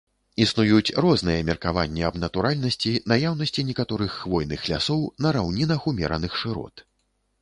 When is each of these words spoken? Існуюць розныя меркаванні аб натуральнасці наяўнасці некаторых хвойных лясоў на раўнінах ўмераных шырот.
Існуюць 0.43 0.93
розныя 1.03 1.43
меркаванні 1.49 2.05
аб 2.09 2.17
натуральнасці 2.23 2.93
наяўнасці 3.13 3.67
некаторых 3.69 4.17
хвойных 4.23 4.67
лясоў 4.73 5.07
на 5.27 5.37
раўнінах 5.39 5.87
ўмераных 5.93 6.31
шырот. 6.43 6.75